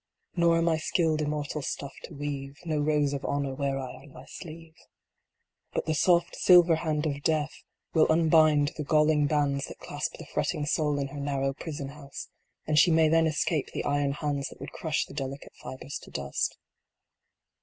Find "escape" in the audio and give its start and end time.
13.27-13.73